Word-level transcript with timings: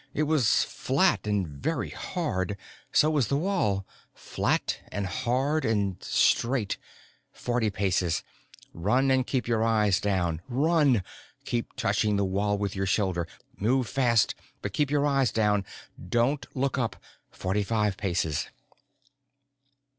It 0.15 0.23
was 0.23 0.63
flat 0.63 1.27
and 1.27 1.47
very 1.47 1.91
hard. 1.91 2.57
So 2.91 3.11
was 3.11 3.27
the 3.27 3.37
wall. 3.37 3.85
Flat 4.15 4.79
and 4.91 5.05
hard 5.05 5.63
and 5.63 6.01
straight. 6.03 6.77
_Forty 7.35 7.71
paces. 7.71 8.23
Run 8.73 9.11
and 9.11 9.27
keep 9.27 9.47
your 9.47 9.63
eyes 9.63 9.99
down. 10.01 10.41
Run. 10.49 11.03
Keep 11.45 11.75
touching 11.75 12.15
the 12.15 12.25
wall 12.25 12.57
with 12.57 12.75
your 12.75 12.87
shoulder. 12.87 13.27
Move 13.59 13.87
fast. 13.87 14.33
But 14.63 14.73
keep 14.73 14.89
your 14.89 15.05
eyes 15.05 15.31
down. 15.31 15.65
Don't 16.09 16.47
look 16.55 16.79
up. 16.79 16.95
Forty 17.29 17.61
five 17.61 17.95
paces. 17.95 18.47